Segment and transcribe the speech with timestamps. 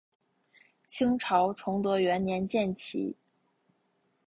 [0.87, 3.15] 清朝崇德元年建旗。